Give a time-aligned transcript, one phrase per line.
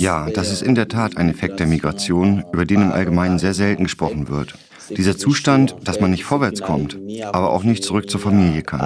[0.00, 3.54] Ja, das ist in der Tat ein Effekt der Migration, über den im Allgemeinen sehr
[3.54, 4.54] selten gesprochen wird.
[4.96, 6.98] Dieser Zustand, dass man nicht vorwärts kommt,
[7.30, 8.80] aber auch nicht zurück zur Familie kann.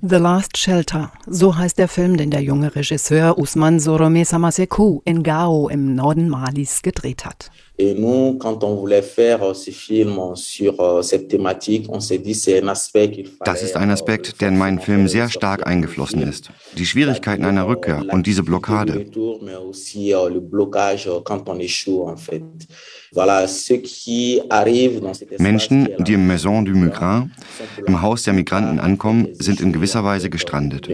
[0.00, 5.22] The Last Shelter, so heißt der Film, den der junge Regisseur Usman Sorome Samasekou in
[5.22, 7.50] Gao im Norden Malis gedreht hat.
[7.82, 12.18] Et nous, quand on voulait faire euh, ce film sur euh, cette thématique, on s'est
[12.18, 13.44] dit, c'est un aspect qu'il fallait.
[13.44, 16.50] Das ist ein Aspekt, der in meinen Film sehr stark eingeflossen ist.
[16.78, 19.04] Die Schwierigkeiten einer Rückkehr und diese Blockade.
[19.40, 22.44] Mais aussi euh, le blocage quand on échoue, en fait.
[25.38, 27.28] Menschen, die im Maison du Migrant,
[27.86, 30.88] im Haus der Migranten ankommen, sind in gewisser Weise gestrandet.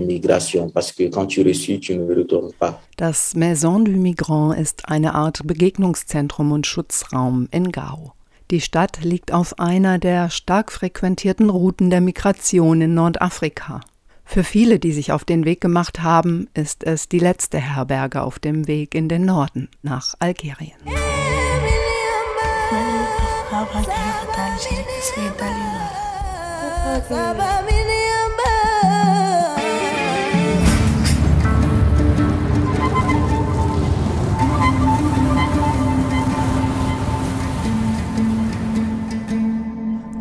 [2.96, 8.12] Das Maison du Migrant ist eine Art Begegnungszentrum und Schutzraum in Gao.
[8.50, 13.80] Die Stadt liegt auf einer der stark frequentierten Routen der Migration in Nordafrika.
[14.24, 18.38] Für viele, die sich auf den Weg gemacht haben, ist es die letzte Herberge auf
[18.38, 20.76] dem Weg in den Norden nach Algerien.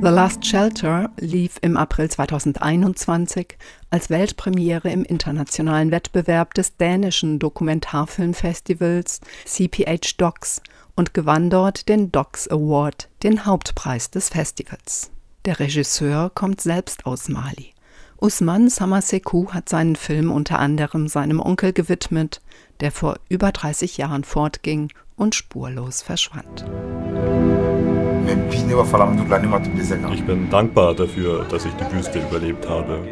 [0.07, 3.57] The Last Shelter lief im April 2021
[3.89, 10.61] als Weltpremiere im internationalen Wettbewerb des dänischen Dokumentarfilmfestivals CPH Docs
[10.95, 15.11] und gewann dort den Docs Award, den Hauptpreis des Festivals.
[15.45, 17.73] Der Regisseur kommt selbst aus Mali.
[18.19, 22.41] Usman Samasekou hat seinen Film unter anderem seinem Onkel gewidmet,
[22.79, 26.65] der vor über 30 Jahren fortging und spurlos verschwand.
[30.13, 33.07] Ich bin dankbar dafür, dass ich die Wüste überlebt habe.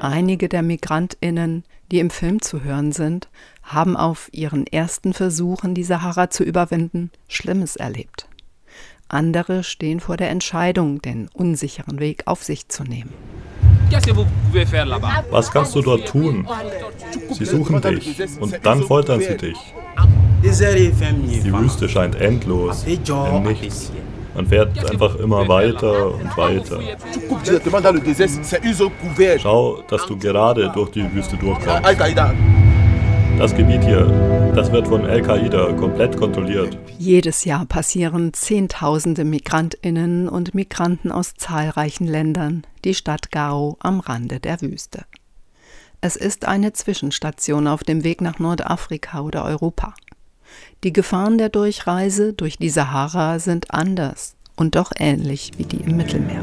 [0.00, 3.28] Einige der Migrantinnen, die im Film zu hören sind,
[3.62, 8.28] haben auf ihren ersten Versuchen, die Sahara zu überwinden, Schlimmes erlebt.
[9.12, 13.12] Andere stehen vor der Entscheidung, den unsicheren Weg auf sich zu nehmen.
[15.30, 16.46] Was kannst du dort tun?
[17.32, 19.58] Sie suchen dich und dann foltern sie dich.
[20.42, 23.92] Die Wüste scheint endlos, in nichts.
[24.34, 26.78] Man fährt einfach immer weiter und weiter.
[29.40, 31.84] Schau, dass du gerade durch die Wüste durchkommst.
[33.40, 34.04] Das Gebiet hier,
[34.54, 36.76] das wird von Al-Qaida komplett kontrolliert.
[36.98, 44.40] Jedes Jahr passieren Zehntausende Migrantinnen und Migranten aus zahlreichen Ländern die Stadt Gao am Rande
[44.40, 45.06] der Wüste.
[46.02, 49.94] Es ist eine Zwischenstation auf dem Weg nach Nordafrika oder Europa.
[50.84, 55.96] Die Gefahren der Durchreise durch die Sahara sind anders und doch ähnlich wie die im
[55.96, 56.42] Mittelmeer.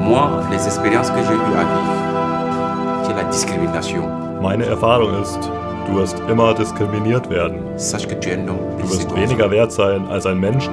[0.00, 4.23] Moi, les expériences que j'ai eues à vivre, c'est la discrimination.
[4.44, 5.38] Meine Erfahrung ist,
[5.86, 7.60] du wirst immer diskriminiert werden.
[7.62, 10.68] Du wirst weniger wert sein als ein Mensch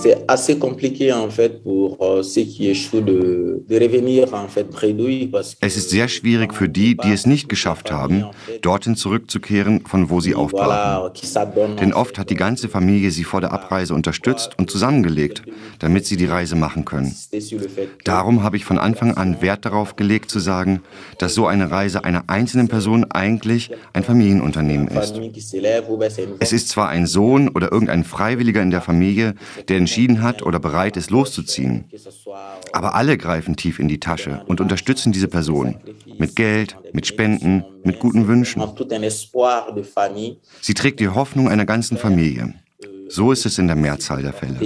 [0.00, 4.64] c'est assez compliqué en fait pour euh, ceux qui échouent de, de revenir en fait
[4.64, 8.24] Bredouille parce Es ist sehr schwierig für die, die es nicht geschafft haben,
[8.62, 11.12] dorthin zurückzukehren, von wo sie aufbrachen.
[11.80, 15.42] Denn oft hat die ganze Familie sie vor der Abreise unterstützt und zusammengelegt,
[15.78, 17.14] damit sie die Reise machen können.
[18.04, 20.82] Darum habe ich von Anfang an Wert darauf gelegt zu sagen,
[21.18, 25.20] dass so eine Reise einer einzelnen Person eigentlich ein Familienunternehmen ist.
[26.38, 29.34] Es ist zwar ein Sohn oder irgendein Freiwilliger in der Familie,
[29.68, 31.84] der den entschieden hat oder bereit ist, loszuziehen.
[32.72, 35.76] Aber alle greifen tief in die Tasche und unterstützen diese Person
[36.18, 38.62] mit Geld, mit Spenden, mit guten Wünschen.
[40.60, 42.54] Sie trägt die Hoffnung einer ganzen Familie.
[43.08, 44.58] So ist es in der Mehrzahl der Fälle.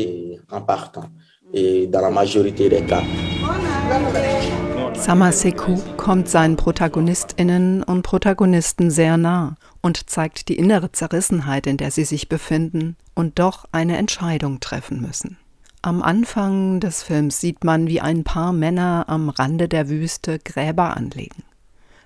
[4.94, 11.90] Samaseku kommt seinen Protagonistinnen und Protagonisten sehr nah und zeigt die innere Zerrissenheit, in der
[11.90, 15.36] sie sich befinden und doch eine Entscheidung treffen müssen.
[15.82, 20.96] Am Anfang des Films sieht man, wie ein paar Männer am Rande der Wüste Gräber
[20.96, 21.42] anlegen.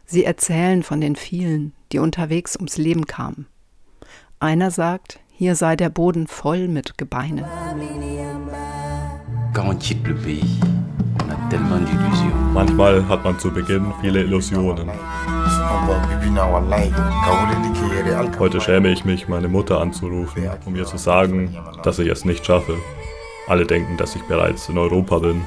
[0.06, 3.46] Sie erzählen von den vielen, die unterwegs ums Leben kamen.
[4.40, 7.44] Einer sagt, hier sei der Boden voll mit Gebeinen.
[12.52, 14.90] Manchmal hat man zu Beginn viele Illusionen.
[18.38, 22.46] Heute schäme ich mich, meine Mutter anzurufen, um ihr zu sagen, dass ich es nicht
[22.46, 22.78] schaffe.
[23.46, 25.44] Alle denken, dass ich bereits in Europa bin.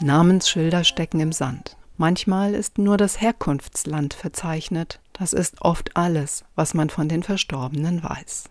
[0.00, 1.76] Namensschilder stecken im Sand.
[1.96, 5.00] Manchmal ist nur das Herkunftsland verzeichnet.
[5.14, 8.50] Das ist oft alles, was man von den Verstorbenen weiß.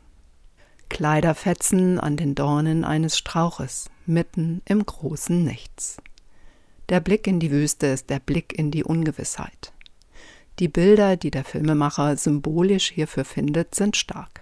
[0.90, 5.98] Kleiderfetzen an den Dornen eines Strauches, mitten im großen Nichts.
[6.90, 9.74] Der Blick in die Wüste ist der Blick in die Ungewissheit.
[10.60, 14.42] Die Bilder, die der Filmemacher symbolisch hierfür findet, sind stark.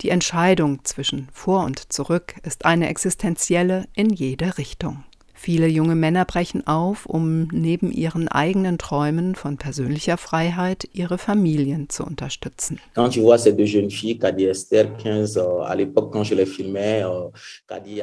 [0.00, 5.04] Die Entscheidung zwischen vor und zurück ist eine existenzielle in jede Richtung.
[5.44, 11.88] Viele junge Männer brechen auf, um neben ihren eigenen Träumen von persönlicher Freiheit ihre Familien
[11.88, 12.78] zu unterstützen.
[12.96, 13.08] Euh,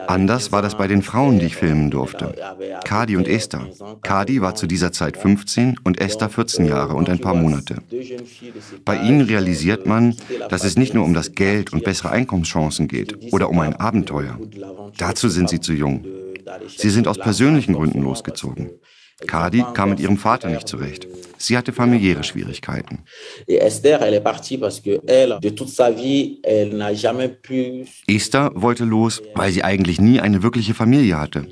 [0.08, 2.36] Anders war das bei den Frauen, die ich filmen durfte.
[2.84, 3.70] Kadi und Esther.
[4.02, 7.78] Kadi war zu dieser Zeit 15 und Esther 14 Jahre und ein paar Monate.
[8.84, 10.14] Bei ihnen realisiert man,
[10.50, 14.38] dass es nicht nur um das Geld und bessere Einkommenschancen geht oder um ein Abenteuer.
[14.98, 16.04] Dazu sind sie zu jung.
[16.68, 18.72] Sie sind aus persönlichen Gründen losgezogen.
[19.28, 21.08] Kadi kam mit ihrem Vater nicht zurecht.
[21.38, 23.04] Sie hatte familiäre Schwierigkeiten.
[28.08, 31.48] Esther wollte los, weil sie eigentlich nie eine wirkliche Familie hatte.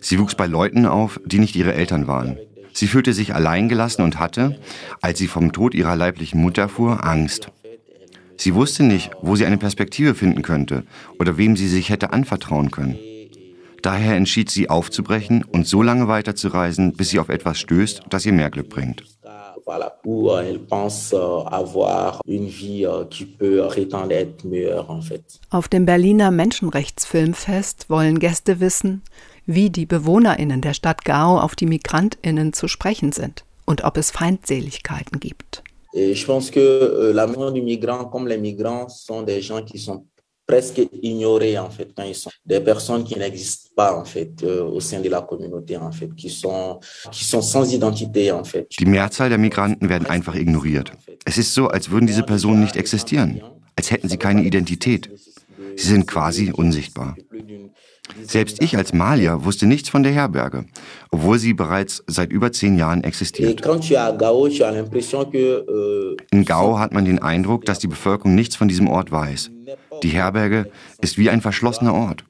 [0.00, 2.38] Sie wuchs bei Leuten auf, die nicht ihre Eltern waren.
[2.72, 4.60] Sie fühlte sich alleingelassen und hatte,
[5.00, 7.48] als sie vom Tod ihrer leiblichen Mutter erfuhr, Angst.
[8.36, 10.84] Sie wusste nicht, wo sie eine Perspektive finden könnte
[11.18, 12.98] oder wem sie sich hätte anvertrauen können.
[13.82, 18.32] Daher entschied sie aufzubrechen und so lange weiterzureisen, bis sie auf etwas stößt, das ihr
[18.32, 19.04] mehr Glück bringt.
[25.50, 29.02] Auf dem Berliner Menschenrechtsfilmfest wollen Gäste wissen,
[29.46, 34.10] wie die BewohnerInnen der Stadt Gao auf die MigrantInnen zu sprechen sind und ob es
[34.10, 35.62] Feindseligkeiten gibt.
[35.92, 39.78] Ich pense que euh, la maison du migrant comme les migrants sont des gens qui
[39.78, 40.06] sont
[40.50, 44.76] presque ignorés en fait quand ils sont des personnes qui n'existent pas en fait euh,
[44.76, 46.80] au sein de la communauté en fait qui sont
[47.12, 48.66] qui sont sans identité en fait.
[48.78, 50.88] Die Mehrzahl der Migranten werden einfach ignoriert.
[51.24, 53.40] Es ist so, als würden diese Personen nicht existieren,
[53.76, 55.10] als hätten sie keine Identität.
[55.76, 57.16] Sie sind quasi unsichtbar.
[58.22, 60.64] Selbst ich als Malier wusste nichts von der Herberge,
[61.10, 63.64] obwohl sie bereits seit über zehn Jahren existiert.
[63.64, 63.76] Euh,
[66.32, 69.50] In Gao hat man den Eindruck, dass die Bevölkerung nichts von diesem Ort weiß.
[70.02, 70.70] Die Herberge
[71.00, 72.24] ist wie ein verschlossener Ort.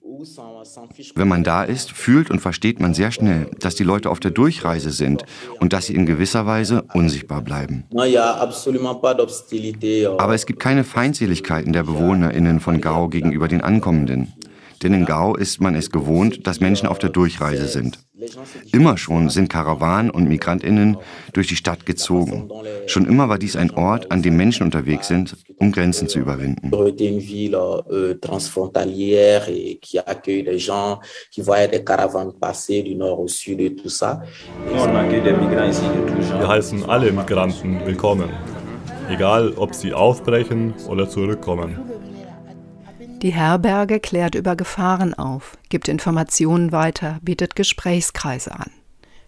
[1.14, 4.30] Wenn man da ist, fühlt und versteht man sehr schnell, dass die Leute auf der
[4.30, 5.24] Durchreise sind
[5.60, 7.84] und dass sie in gewisser Weise unsichtbar bleiben.
[10.18, 14.32] Aber es gibt keine Feindseligkeiten der BewohnerInnen von Gao gegenüber den Ankommenden.
[14.82, 17.98] Denn in Gao ist man es gewohnt, dass Menschen auf der Durchreise sind.
[18.72, 20.96] Immer schon sind Karawanen und Migrantinnen
[21.32, 22.50] durch die Stadt gezogen.
[22.86, 26.70] Schon immer war dies ein Ort, an dem Menschen unterwegs sind, um Grenzen zu überwinden.
[36.38, 38.30] Wir heißen alle Migranten willkommen,
[39.08, 41.99] egal ob sie aufbrechen oder zurückkommen.
[43.22, 48.70] Die Herberge klärt über Gefahren auf, gibt Informationen weiter, bietet Gesprächskreise an.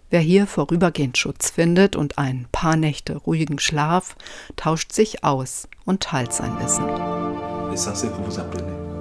[0.08, 4.16] Wer hier vorübergehend Schutz findet und ein paar Nächte ruhigen Schlaf,
[4.56, 6.84] tauscht sich aus und teilt sein Wissen.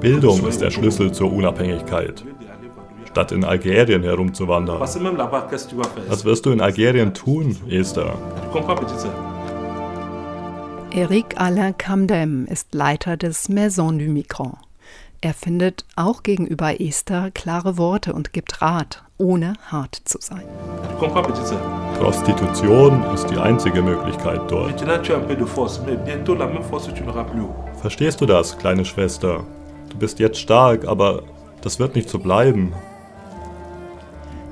[0.02, 2.26] Bildung ist der Schlüssel zur Unabhängigkeit.
[3.10, 4.82] Statt in Algerien herumzuwandern.
[4.82, 8.14] Was wirst du in Algerien tun, Esther?
[10.92, 14.58] Eric Alain Camdem ist Leiter des Maison du Migrant.
[15.24, 20.42] Er findet auch gegenüber Esther klare Worte und gibt Rat, ohne hart zu sein.
[22.00, 24.82] Prostitution ist die einzige Möglichkeit dort.
[27.82, 29.46] Verstehst du das, kleine Schwester?
[29.92, 31.22] Du bist jetzt stark, aber
[31.62, 32.74] das wird nicht so bleiben.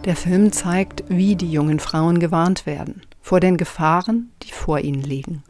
[0.05, 5.01] Der Film zeigt, wie die jungen Frauen gewarnt werden vor den Gefahren, die vor ihnen
[5.01, 5.43] liegen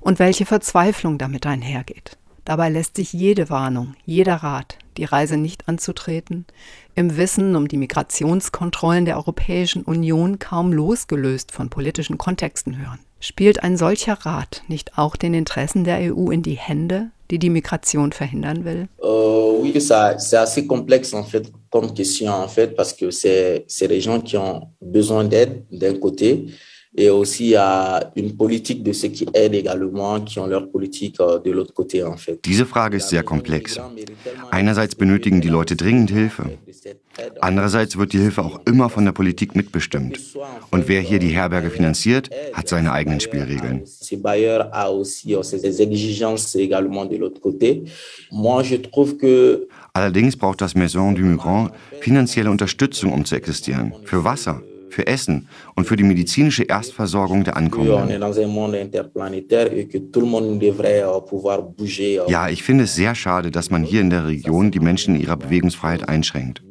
[0.00, 2.18] und welche Verzweiflung damit einhergeht.
[2.46, 6.46] Dabei lässt sich jede Warnung, jeder Rat, die Reise nicht anzutreten,
[6.94, 13.00] im Wissen um die Migrationskontrollen der Europäischen Union kaum losgelöst von politischen Kontexten hören.
[13.18, 17.50] Spielt ein solcher Rat nicht auch den Interessen der EU in die Hände, die die
[17.50, 18.86] Migration verhindern will?
[19.02, 24.00] Uh, oui, c'est assez complexe en fait comme question en fait parce que c'est des
[24.00, 26.46] gens qui ont besoin d'aide d'un côté
[26.96, 31.38] et aussi à une politique de ceux qui aident également, qui ont leur politique euh,
[31.38, 32.38] de l'autre côté en fait.
[32.44, 33.78] Diese Frage ist sehr komplex.
[34.50, 36.44] Einerseits benötigen die Leute dringend Hilfe.
[37.40, 40.18] Andererseits wird die Hilfe auch immer von der Politik mitbestimmt.
[40.70, 43.84] Und wer hier die Herberge finanziert, hat seine eigenen Spielregeln.
[49.92, 53.94] Allerdings braucht das Maison du Migrant finanzielle Unterstützung, um zu existieren.
[54.04, 54.62] Für Wasser,
[54.96, 58.08] für Essen und für die medizinische Erstversorgung der Ankommenden.
[62.28, 65.20] Ja, ich finde es sehr schade, dass man hier in der Region die Menschen in
[65.20, 66.62] ihrer Bewegungsfreiheit einschränkt.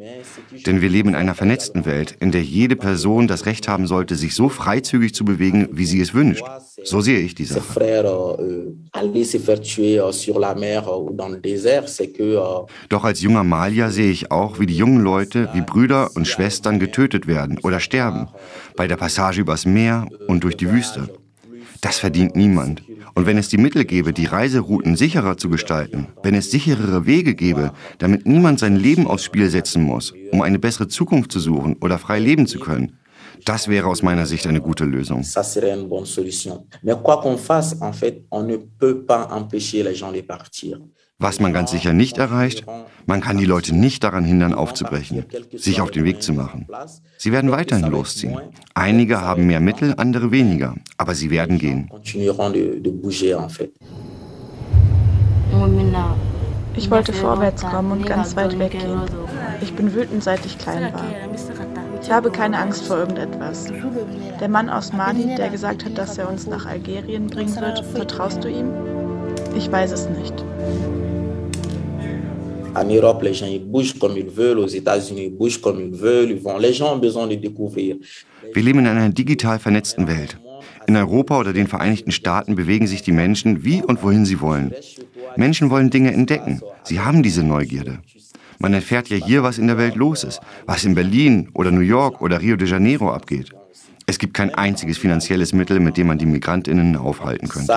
[0.66, 4.16] Denn wir leben in einer vernetzten Welt, in der jede Person das Recht haben sollte,
[4.16, 6.44] sich so freizügig zu bewegen, wie sie es wünscht.
[6.84, 7.64] So sehe ich die Sache.
[12.90, 16.80] Doch als junger Malier sehe ich auch, wie die jungen Leute, wie Brüder und Schwestern
[16.80, 18.15] getötet werden oder sterben,
[18.76, 21.10] bei der Passage übers Meer und durch die Wüste.
[21.82, 22.82] Das verdient niemand.
[23.14, 27.36] Und wenn es die Mittel gäbe, die Reiserouten sicherer zu gestalten, wenn es sicherere Wege
[27.36, 31.78] gäbe, damit niemand sein Leben aufs Spiel setzen muss, um eine bessere Zukunft zu suchen
[31.82, 32.98] oder frei leben zu können,
[33.46, 35.24] das wäre aus meiner Sicht eine gute Lösung.
[36.84, 40.80] Mais quoi qu'on fasse, en fait, on ne peut pas empêcher les gens de partir.
[41.18, 42.66] Was man ganz sicher nicht erreicht,
[43.06, 46.68] man kann die Leute nicht daran hindern, aufzubrechen, sich auf den Weg zu machen.
[47.18, 48.38] Sie werden weiterhin losziehen.
[48.74, 51.90] Einige haben mehr Mittel, andere weniger, aber sie werden gehen.
[56.76, 59.00] Ich wollte vorwärts kommen und ganz weit weggehen.
[59.62, 61.06] Ich bin wütend, seit ich klein war.
[62.02, 63.72] Ich habe keine Angst vor irgendetwas.
[64.42, 68.44] Der Mann aus Mali, der gesagt hat, dass er uns nach Algerien bringen wird, vertraust
[68.44, 68.70] du ihm?
[69.56, 70.44] Ich weiß es nicht.
[72.76, 74.60] En Europe, les gens ils bougent comme ils veulent.
[74.60, 76.32] Aux États-Unis, ils bougent comme ils veulent.
[76.32, 76.58] Ils vont.
[76.58, 77.98] Les gens ont besoin de découvrir.
[78.54, 80.38] Wir leben in einer digital vernetzten Welt.
[80.88, 84.74] In Europa oder den Vereinigten Staaten bewegen sich die Menschen wie und wohin sie wollen.
[85.36, 86.62] Menschen wollen Dinge entdecken.
[86.84, 88.00] Sie haben diese Neugierde.
[88.60, 91.82] Man erfährt ja hier, was in der Welt los ist, was in Berlin oder New
[91.82, 93.52] York oder Rio de Janeiro abgeht.
[94.06, 97.74] Es gibt kein einziges finanzielles Mittel, mit dem man die Migrantinnen aufhalten könnte.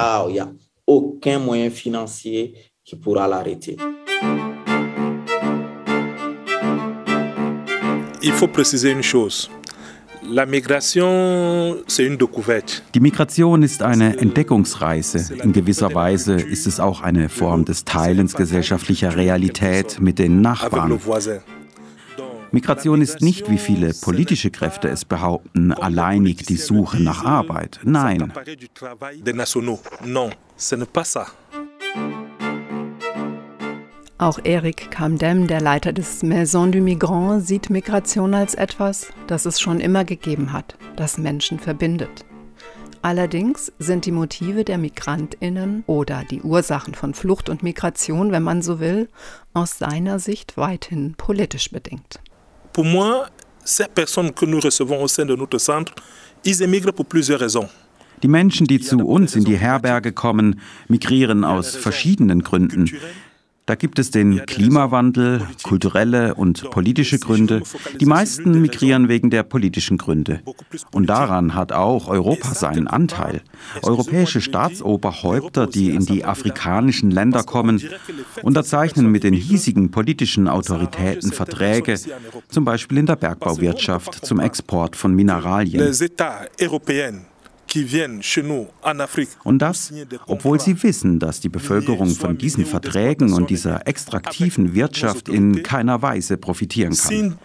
[8.29, 9.49] Il faut préciser une chose.
[12.95, 15.35] Die Migration ist eine Entdeckungsreise.
[15.43, 21.01] In gewisser Weise ist es auch eine Form des Teilens gesellschaftlicher Realität mit den Nachbarn.
[22.53, 27.81] Migration ist nicht, wie viele politische Kräfte es behaupten, alleinig die Suche nach Arbeit.
[27.85, 28.31] Nein.
[34.21, 39.61] Auch Eric Camdem, der Leiter des Maison du Migrant, sieht Migration als etwas, das es
[39.61, 42.25] schon immer gegeben hat, das Menschen verbindet.
[43.01, 48.61] Allerdings sind die Motive der Migrantinnen oder die Ursachen von Flucht und Migration, wenn man
[48.61, 49.09] so will,
[49.55, 52.19] aus seiner Sicht weithin politisch bedingt.
[52.73, 53.29] Pour moi,
[53.65, 55.95] ces personnes que nous recevons au sein de notre centre,
[56.45, 57.69] ils émigrent pour plusieurs raisons.
[58.25, 62.91] Die Menschen, die zu uns in die Herberge kommen, migrieren aus verschiedenen Gründen.
[63.69, 67.61] Da gibt es den Klimawandel, kulturelle und politische Gründe.
[68.01, 70.41] Die meisten migrieren wegen der politischen Gründe.
[70.91, 73.43] Und daran hat auch Europa seinen Anteil.
[73.83, 77.83] Europäische Staatsoberhäupter, die in die afrikanischen Länder kommen,
[78.43, 82.01] unterzeichnen mit den hiesigen politischen Autoritäten Verträge,
[82.49, 85.93] zum Beispiel in der Bergbauwirtschaft zum Export von Mineralien.
[89.45, 89.93] Und das,
[90.27, 96.03] obwohl sie wissen, dass die Bevölkerung von diesen Verträgen und dieser extraktiven Wirtschaft in keiner
[96.03, 97.39] Weise profitieren kann.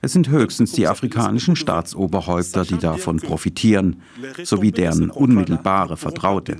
[0.00, 4.00] Es sind höchstens die afrikanischen Staatsoberhäupter, die davon profitieren,
[4.44, 6.56] sowie deren unmittelbare Vertraute.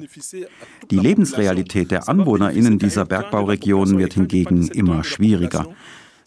[0.91, 5.69] Die Lebensrealität der Anwohnerinnen dieser Bergbauregionen wird hingegen immer schwieriger.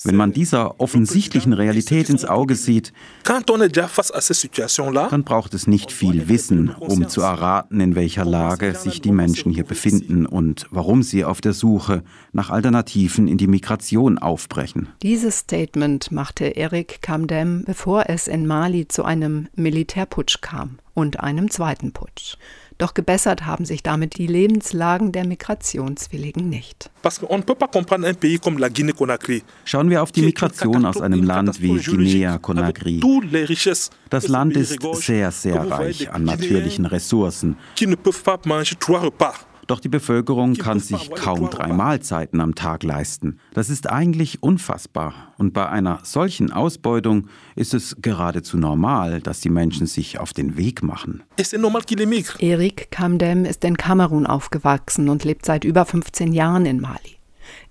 [0.04, 2.92] Wenn man dieser offensichtlichen Realität ins Auge sieht,
[3.24, 3.44] dann
[5.24, 9.64] braucht es nicht viel Wissen, um zu erraten, in welcher Lage sich die Menschen hier
[9.64, 14.90] befinden und warum sie auf der Suche nach Alternativen in die Migration aufbrechen.
[15.04, 21.50] Dieses Statement machte Eric Kamdem, bevor es in Mali zu einem Militärputsch kam und einem
[21.52, 22.38] zweiten Putsch.
[22.82, 26.90] Doch gebessert haben sich damit die Lebenslagen der Migrationswilligen nicht.
[29.66, 33.00] Schauen wir auf die Migration aus einem Land wie Guinea-Conakry.
[34.10, 37.56] Das Land ist sehr, sehr reich an natürlichen Ressourcen.
[39.68, 43.40] Doch die Bevölkerung kann sich kaum drei Mahlzeiten am Tag leisten.
[43.54, 45.14] Das ist eigentlich unfassbar.
[45.38, 50.58] Und bei einer solchen Ausbeutung ist es geradezu normal, dass die Menschen sich auf den
[50.58, 51.24] Weg machen.
[52.42, 57.18] Erik Kamdem ist in Kamerun aufgewachsen und lebt seit über 15 Jahren in Mali.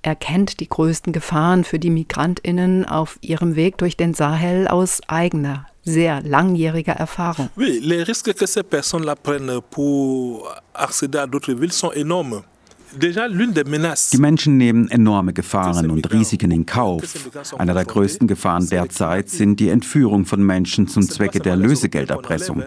[0.03, 5.01] Er kennt die größten Gefahren für die Migrantinnen auf ihrem Weg durch den Sahel aus
[5.09, 7.49] eigener sehr langjähriger Erfahrung.
[7.57, 12.43] Oui, les risques que ces personnes-là prennent pour accéder à d'autres villes sont énormes.
[12.93, 17.03] Die Menschen nehmen enorme Gefahren und Risiken in Kauf.
[17.57, 22.65] Einer der größten Gefahren derzeit sind die Entführung von Menschen zum Zwecke der Lösegelderpressung.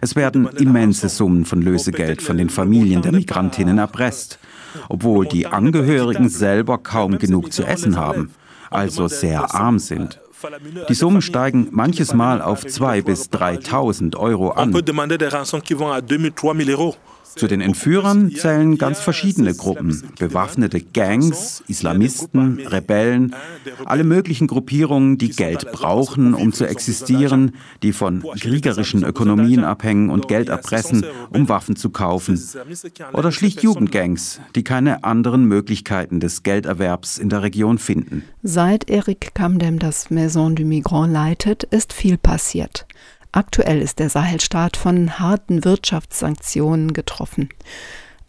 [0.00, 4.40] Es werden immense Summen von Lösegeld von den Familien der Migrantinnen erpresst,
[4.88, 8.30] obwohl die Angehörigen selber kaum genug zu essen haben,
[8.70, 10.20] also sehr arm sind.
[10.88, 14.72] Die Summen steigen manches Mal auf 2.000 bis 3.000 Euro an.
[17.36, 20.02] Zu den Entführern zählen ganz verschiedene Gruppen.
[20.18, 23.34] Bewaffnete Gangs, Islamisten, Rebellen,
[23.84, 30.28] alle möglichen Gruppierungen, die Geld brauchen, um zu existieren, die von kriegerischen Ökonomien abhängen und
[30.28, 32.40] Geld erpressen, um Waffen zu kaufen.
[33.12, 38.24] Oder schlicht Jugendgangs, die keine anderen Möglichkeiten des Gelderwerbs in der Region finden.
[38.42, 42.86] Seit Eric Kamdem das Maison du Migrant leitet, ist viel passiert.
[43.36, 47.48] Aktuell ist der Sahelstaat von harten Wirtschaftssanktionen getroffen.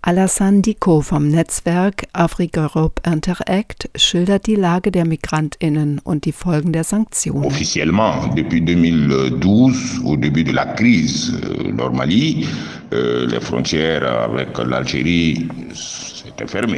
[0.02, 6.84] Alassane Diko vom Netzwerk Africa-Europe Interact schildert die Lage der MigrantInnen und die Folgen der
[6.84, 7.46] Sanktionen.
[7.46, 12.48] Offiziellement, depuis 2012, au début de la crise euh, Normalie,
[12.92, 15.48] euh, les frontières avec l'Algérie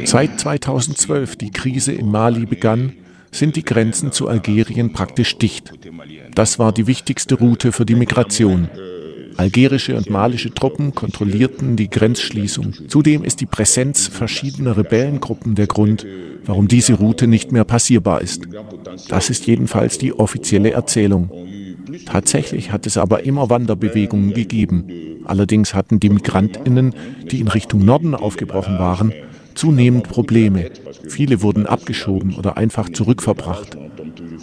[0.04, 2.92] Seit 2012 die Krise in Mali begann,
[3.30, 5.72] sind die Grenzen zu Algerien praktisch dicht.
[6.34, 8.68] Das war die wichtigste Route für die Migration.
[9.36, 12.74] Algerische und malische Truppen kontrollierten die Grenzschließung.
[12.88, 16.04] Zudem ist die Präsenz verschiedener Rebellengruppen der Grund,
[16.44, 18.48] warum diese Route nicht mehr passierbar ist.
[19.08, 21.30] Das ist jedenfalls die offizielle Erzählung.
[22.06, 24.88] Tatsächlich hat es aber immer Wanderbewegungen gegeben.
[25.24, 26.94] Allerdings hatten die Migrantinnen,
[27.30, 29.12] die in Richtung Norden aufgebrochen waren,
[29.58, 30.70] zunehmend Probleme.
[31.08, 33.76] Viele wurden abgeschoben oder einfach zurückverbracht.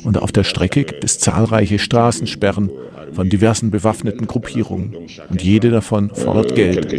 [0.03, 2.69] Und auf der Strecke gibt es zahlreiche Straßensperren
[3.13, 4.95] von diversen bewaffneten Gruppierungen.
[5.29, 6.91] Und jede davon fordert Geld.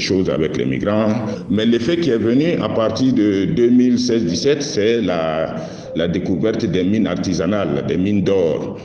[1.51, 5.57] Mais l'effet qui est venu à partir de 2016-17, c'est la,
[5.95, 8.79] la découverte des mines artisanales, des mines d'or.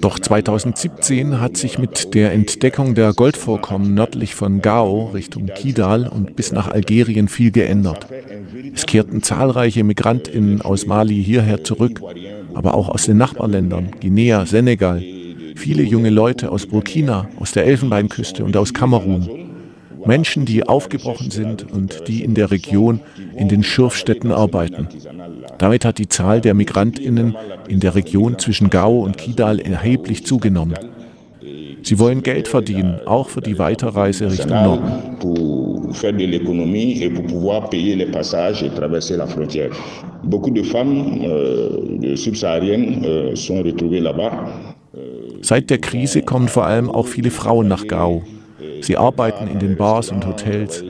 [0.00, 6.34] Doch 2017 hat sich mit der Entdeckung der Goldvorkommen nördlich von Gao Richtung Kidal und
[6.34, 8.06] bis nach Algerien viel geändert.
[8.74, 12.00] Es kehrten zahlreiche Migrantinnen aus Mali hierher zurück,
[12.52, 15.02] aber auch aus den Nachbarländern, Guinea, Senegal,
[15.54, 19.49] viele junge Leute aus Burkina, aus der Elfenbeinküste und aus Kamerun.
[20.06, 23.00] Menschen, die aufgebrochen sind und die in der Region
[23.36, 24.88] in den Schürfstätten arbeiten.
[25.58, 27.36] Damit hat die Zahl der Migrantinnen
[27.68, 30.74] in der Region zwischen Gao und Kidal erheblich zugenommen.
[31.82, 35.16] Sie wollen Geld verdienen, auch für die Weiterreise Richtung Norden.
[40.22, 44.30] Beaucoup de femmes euh, subsahariennes euh, sont retrouvées là-bas.
[45.40, 48.22] Seit der Krise kommen vor allem auch viele Frauen nach Gao.
[48.80, 50.84] Sie arbeiten in den Bars und Hotels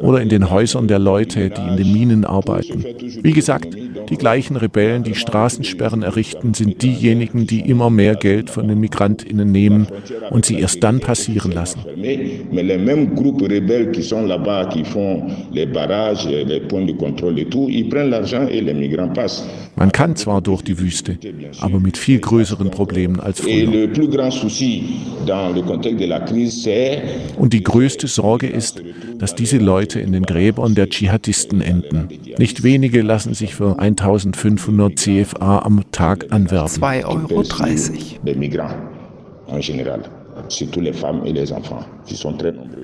[0.00, 2.84] oder in den Häusern der Leute, die in den Minen arbeiten.
[3.22, 3.76] Wie gesagt,
[4.08, 9.50] die gleichen Rebellen, die Straßensperren errichten, sind diejenigen, die immer mehr Geld von den Migrantinnen
[9.50, 9.86] nehmen
[10.30, 11.80] und sie erst dann passieren lassen.
[19.78, 21.18] Man kann zwar durch die Wüste,
[21.60, 23.88] aber mit viel größeren Problemen als früher.
[27.36, 28.82] Und die größte Sorge ist,
[29.18, 32.08] dass diese Leute in den Gräbern der Dschihadisten enden.
[32.38, 36.68] Nicht wenige lassen sich für 1500 CFA am Tag anwerben.
[36.68, 37.42] 2,30 Euro.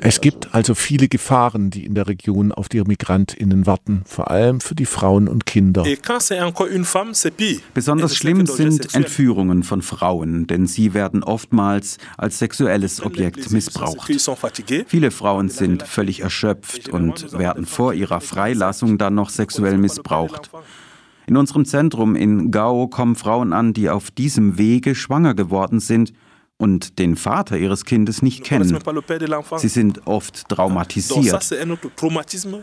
[0.01, 4.61] Es gibt also viele Gefahren, die in der Region auf die Migrantinnen warten, vor allem
[4.61, 5.85] für die Frauen und Kinder.
[7.75, 14.11] Besonders schlimm sind Entführungen von Frauen, denn sie werden oftmals als sexuelles Objekt missbraucht.
[14.87, 20.51] Viele Frauen sind völlig erschöpft und werden vor ihrer Freilassung dann noch sexuell missbraucht.
[21.27, 26.13] In unserem Zentrum in Gao kommen Frauen an, die auf diesem Wege schwanger geworden sind
[26.63, 28.79] und den Vater ihres Kindes nicht kennen.
[29.57, 31.53] Sie sind oft traumatisiert.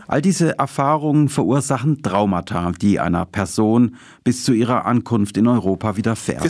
[0.06, 6.42] All diese Erfahrungen verursachen Traumata, die einer Person bis zu ihrer Ankunft in Europa widerfährt.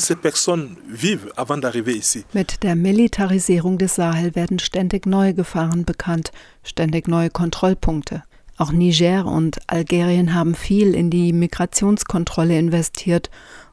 [2.33, 6.31] Mit der Militarisierung des Sahel werden ständig neue Gefahren bekannt,
[6.63, 8.23] ständig neue Kontrollpunkte.
[8.59, 13.29] Auch Niger und Algerien haben viel in die Migrationskontrolle investiert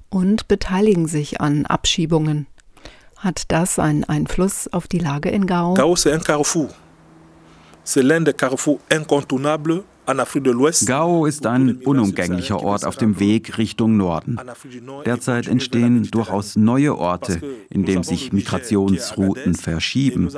[0.10, 2.48] und beteiligen sich an Abschiebungen.
[3.18, 5.74] Hat das einen Einfluss auf die Lage in Gao?
[5.74, 6.70] Gao, c'est un carrefour.
[7.84, 9.84] C'est l'un des carrefours incontournables
[10.86, 14.40] Gao ist ein unumgänglicher Ort auf dem Weg Richtung Norden.
[15.06, 20.30] Derzeit entstehen durchaus neue Orte, in denen sich Migrationsrouten verschieben.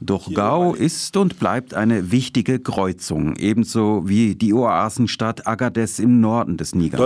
[0.00, 6.56] Doch Gao ist und bleibt eine wichtige Kreuzung, ebenso wie die Oasenstadt Agadez im Norden
[6.56, 6.98] des Niger.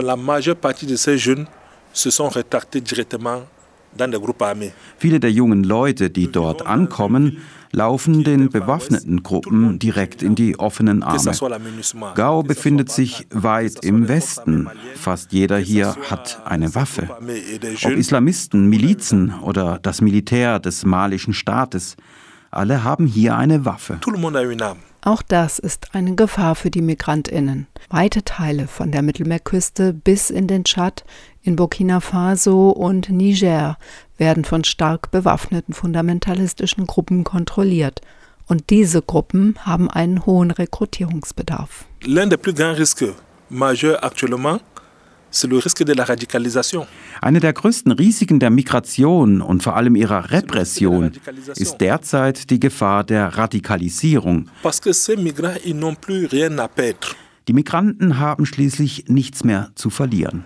[4.98, 7.38] Viele der jungen Leute, die dort ankommen,
[7.72, 11.32] laufen den bewaffneten Gruppen direkt in die offenen Arme.
[12.14, 14.68] Gao befindet sich weit im Westen.
[14.96, 17.08] Fast jeder hier hat eine Waffe.
[17.84, 21.96] Ob Islamisten, Milizen oder das Militär des malischen Staates,
[22.50, 24.00] alle haben hier eine Waffe.
[25.02, 27.66] Auch das ist eine Gefahr für die Migrantinnen.
[27.88, 31.04] Weite Teile von der Mittelmeerküste bis in den Tschad,
[31.42, 33.78] in Burkina Faso und Niger
[34.18, 38.02] werden von stark bewaffneten fundamentalistischen Gruppen kontrolliert.
[38.46, 41.86] Und diese Gruppen haben einen hohen Rekrutierungsbedarf.
[42.02, 43.14] L'un des plus grands risques
[43.48, 44.60] majeurs actuellement
[47.20, 51.12] eine der größten Risiken der Migration und vor allem ihrer Repression
[51.56, 54.48] ist derzeit die Gefahr der Radikalisierung.
[57.48, 60.44] Die Migranten haben schließlich nichts mehr zu verlieren.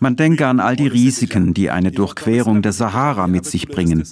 [0.00, 4.04] Man denke an all die Risiken, die eine Durchquerung der Sahara mit sich bringen.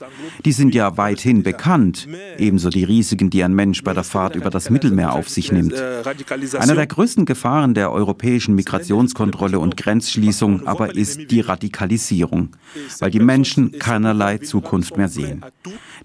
[0.44, 4.50] Die sind ja weithin bekannt, ebenso die Risiken, die ein Mensch bei der Fahrt über
[4.50, 5.74] das Mittelmeer auf sich nimmt.
[5.74, 12.50] Eine der größten Gefahren der europäischen Migrationskontrolle und Grenzschließung aber ist die Radikalisierung,
[13.00, 15.44] weil die Menschen keinerlei Zukunft mehr sehen.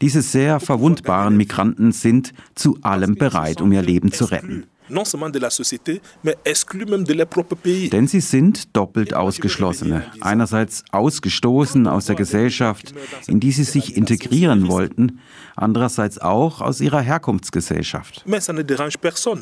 [0.02, 5.30] Diese sehr verwundbaren Migranten sind zu allem bereit, um ihr Leben zu retten non seulement
[5.30, 7.90] de la société, mais exclus même de leur propre pays.
[7.90, 10.04] Denn sie sind doppelt Ausgeschlossene.
[10.22, 12.94] Einerseits ausgestoßen aus der Gesellschaft,
[13.28, 15.20] in die sie sich integrieren wollten,
[15.56, 18.24] andererseits auch aus ihrer Herkunftsgesellschaft.
[18.26, 19.42] Mais ça ne dérange personne.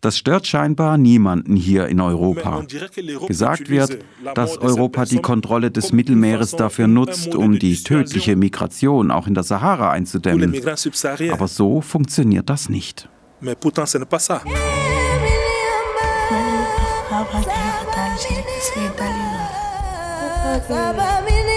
[0.00, 2.64] Das stört scheinbar niemanden hier in Europa.
[3.26, 3.98] Gesagt wird,
[4.34, 9.42] dass Europa die Kontrolle des Mittelmeeres dafür nutzt, um die tödliche Migration auch in der
[9.42, 10.54] Sahara einzudämmen.
[11.32, 13.08] Aber so funktioniert das nicht.
[13.40, 14.42] Mais pourtant, ce n'est pas ça.
[20.56, 21.47] Sabamina.